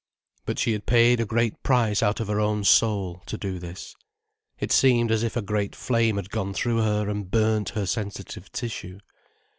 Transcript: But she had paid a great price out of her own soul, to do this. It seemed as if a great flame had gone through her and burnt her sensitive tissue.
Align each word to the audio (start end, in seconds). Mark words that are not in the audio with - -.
But 0.47 0.57
she 0.57 0.71
had 0.71 0.87
paid 0.87 1.19
a 1.19 1.27
great 1.27 1.61
price 1.61 2.01
out 2.01 2.19
of 2.19 2.27
her 2.27 2.39
own 2.39 2.63
soul, 2.63 3.21
to 3.27 3.37
do 3.37 3.59
this. 3.59 3.95
It 4.59 4.71
seemed 4.71 5.11
as 5.11 5.21
if 5.21 5.37
a 5.37 5.43
great 5.43 5.75
flame 5.75 6.15
had 6.15 6.31
gone 6.31 6.55
through 6.55 6.81
her 6.81 7.07
and 7.07 7.29
burnt 7.29 7.69
her 7.77 7.85
sensitive 7.85 8.51
tissue. 8.51 8.97